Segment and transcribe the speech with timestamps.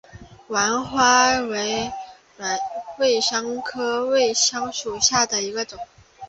[0.49, 1.91] 芫花为
[2.97, 5.77] 瑞香科瑞香属下的一个种。